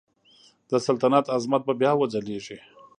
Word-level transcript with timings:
د 0.69 0.71
سلطنت 0.87 1.25
عظمت 1.35 1.61
به 1.67 1.73
بیا 1.81 1.91
وځلیږي. 1.95 2.57